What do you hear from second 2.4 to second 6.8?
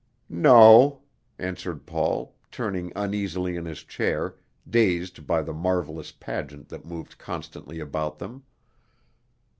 turning uneasily in his chair, dazed by the marvelous pageant